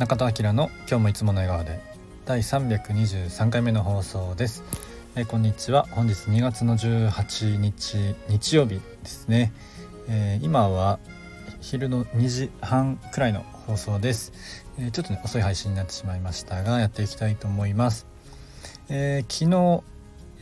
[0.00, 1.78] 中田明の今日もいつもの笑顔で。
[2.24, 4.64] 第323回目の放送です、
[5.14, 5.86] えー、こんにちは。
[5.90, 9.52] 本日2月の18日日曜日ですね、
[10.08, 11.00] えー、今は
[11.60, 14.32] 昼の2時半くらいの放送です、
[14.78, 18.06] えー、ちょっとね遅い配信になってしまいましたがやっていきたいと思います、
[18.88, 19.82] え昨日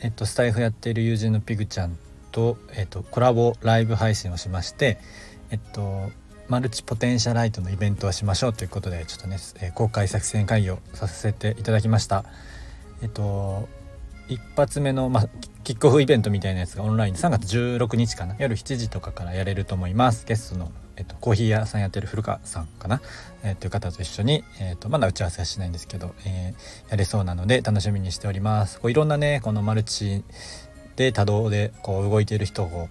[0.03, 1.99] えっとスタイフやっている友人のピグちゃん
[2.31, 5.01] と、えっと、コラボライブ配信をしまして
[5.51, 6.13] えっと
[6.49, 9.39] マルチポテンシャライトのイベントをしましょうということでちょっとね、
[9.75, 12.25] 公開作戦会議をさせていただきました。
[13.03, 13.69] えっと
[14.29, 15.29] 一発目の、まあ、
[15.65, 18.37] キックオフイベントみたいなやつがオンラインで3月16日かな？
[18.39, 20.27] 夜7時とかからやれると思います。
[20.27, 23.01] ゲストの、えっと、コーヒー屋さんやってる古川さんかな、
[23.43, 28.81] えー、という方と一緒に、えー、とまだ打ち合わせはしないんですけど、えー、やれそうなので楽しみにしております。
[28.81, 30.25] こういろんなねこのマルチ
[30.97, 32.89] で多動でこう動いている人を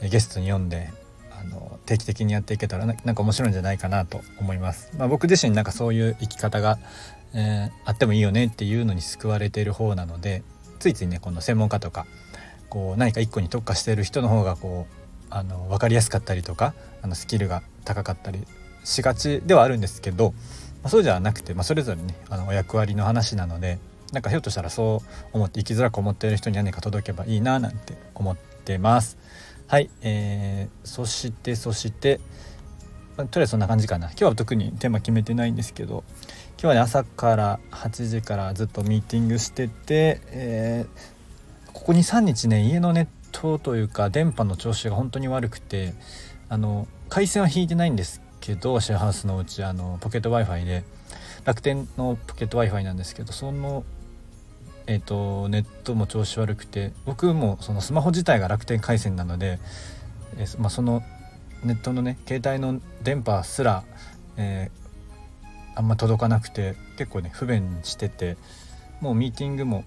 [0.00, 0.90] ゲストに呼んで
[1.40, 4.92] あの定期的にやっていけたらなんか面白いんじゃないかなと思います。
[4.98, 6.78] まあ、僕自身なんかそういう生き方が、
[7.34, 10.42] えー、あってもいいよねっていうのに救われている方なので
[10.78, 12.06] ついついねこの専門家とか
[12.68, 14.94] こう何か一個に特化している人の方がこう
[15.30, 18.40] あの分かりやすかったりとかあのスキルが高かったり
[18.84, 20.32] しがちではあるんですけど、
[20.82, 23.78] まあ、そうじゃなくて、まあ、それぞれねあのお役割の話なので
[24.12, 29.18] なんかひょっとしたらそう思って生きづらく思っている人に何か届けばいいななんて思ってます。
[29.70, 32.18] はい、えー、そしてそして、
[33.16, 34.08] まあ、とりあえずそんな感じかな。
[34.08, 36.02] 今日は特にテーマ決めてないんですけど
[36.60, 45.94] 今日はね朝から8時からずっとミーティングしてて、えー、ここ23日ね家のネットというか電波の調子が本当に悪くて
[46.48, 50.82] あの回線は引いてないんですけどシェアハウスのうちあのポケット w i f i で。
[51.44, 53.84] 楽天のポケット w i f i なんですけどその
[54.90, 59.60] えーと、ネットも調子悪くて僕もそのスマホ自体が楽天回線なので、
[60.36, 61.04] えー、まあ、その
[61.62, 63.84] ネットのね携帯の電波すら、
[64.36, 68.36] えー、あんま届かなくて結構ね不便してて
[69.00, 69.84] もうミーティングも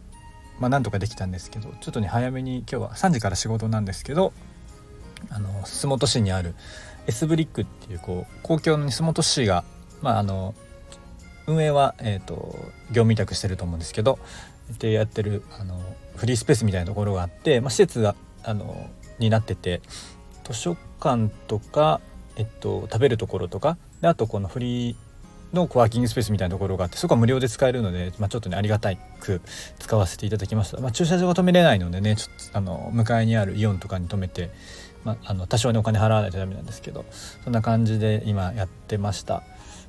[0.58, 4.31] まあなんとかできたんですけどちょっとね早めに今日は3時から仕事なんですけど
[5.30, 6.56] あの洲本市にある
[7.08, 9.66] S ブリックっていうこう公共の洲本市が
[10.02, 10.56] まああの
[11.48, 12.56] 運営は、えーと
[12.90, 14.20] 業務委託してると思うんですけど
[14.80, 15.80] でやってるあの
[16.16, 18.90] フリースペースみたいなところがあって、まあ、施設があの
[19.20, 19.82] になってて
[20.44, 22.02] 図書館とか、
[22.38, 24.96] えっと、食べるところとかであとこのフリー
[25.53, 29.42] のコワーキングスペースみたいなところがあってそこは無料で使えるので、まあ、ちょっとねありがたく
[29.80, 34.50] 使わせていただきました、まあ、駐車場が止めれないのでねちょっとあの向かいにあるイオンとかに止めて、
[35.03, 37.06] まあ、あの多少ねお金払わないとダメなんですけど
[37.44, 39.44] そんな感じで今やってました、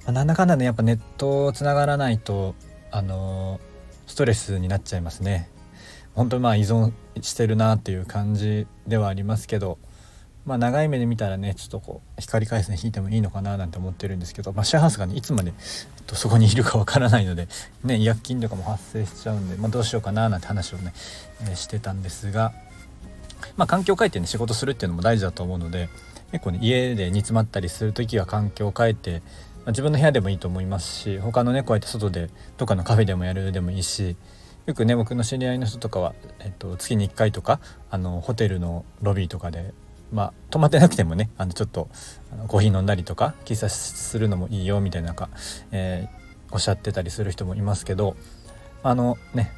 [0.04, 2.54] まあ、なんだかんだねやっぱネットつながらないと
[2.91, 3.60] あの
[4.06, 5.48] ストレスになっちゃいますね。
[6.14, 9.78] 本当にまあ依存してるなっていう感じではありますけど
[10.47, 17.48] まあ長い目で見たらねちょっとこう光回線引いてもいいのかななんて思ってるんですけど、まあ、シェアハウスがねいつまで、えっと、そこにいるかわからないので、
[17.82, 20.92] ね、違約金とかも発生しちゃうんで、まあ、どうしようかななんて話をね、
[21.42, 22.52] えー、してたんですが、
[23.56, 25.88] まあ、環境変えてね仕事するっていうのも大事だと思うので
[26.32, 29.22] 結構ね家で煮詰まったりする時は環境を変えて
[29.65, 32.28] まあ、自分の部屋でもいいと思いますし他のねこうやって外で
[32.59, 34.16] どっかのカフェでもやるでもいいし
[34.66, 37.60] よくね僕の知り合いの人とかは、えっと、月に1回とか
[37.91, 39.72] あのホテルのロビーとかで
[40.12, 41.88] まあ泊まってなくてもねあのちょっと
[42.32, 45.28] あのコーヒー飲んだりとか喫茶するのもいいよみたいなか、
[45.71, 48.16] えー、おっしゃってたりする人もいますけど
[48.82, 49.53] あのね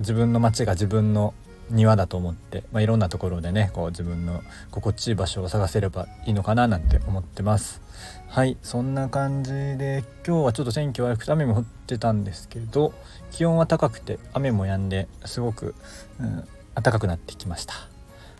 [0.00, 1.32] 自分の街が自分の
[1.70, 7.82] 庭だと思って、まあ、いろんなところでねこう自分の心地いい場所を探せればいいのかななんて思ってます。
[8.28, 12.92] はいそんな感じで今日はちょっと天気悪くて雨も降ってたんですけど
[13.30, 15.74] 気温は高くて雨も止んですごく、
[16.20, 17.74] うん、暖かくなってきました。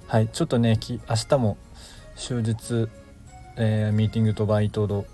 [0.07, 1.57] はいちょっとね明日も
[2.17, 2.89] 終日、
[3.57, 5.07] えー、ミーティングとバイトと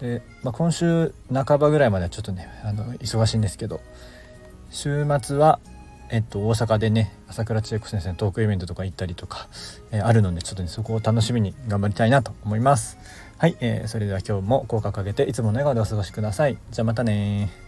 [0.00, 3.80] で、まあ、今週半ばぐらいまではちょっとねあの忙しいんですけど
[4.70, 5.60] 週末は
[6.10, 9.48] えっと、大阪でね朝倉千恵子先生のトークイベントとか行ったりとか、
[9.90, 12.98] えー、あるのでちょっとねそこを楽しみに頑張りたいなと思います。
[13.36, 16.58] はい、えー、それでは今日も口角上げていつもの笑顔でお過ごしください。
[16.70, 17.67] じゃあまたね